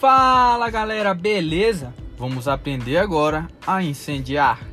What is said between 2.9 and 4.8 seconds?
agora a incendiar.